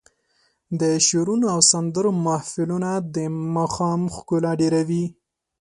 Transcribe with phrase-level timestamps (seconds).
[0.79, 3.17] د شعرونو او سندرو محفلونه د
[3.55, 5.05] ماښام ښکلا ډېروي.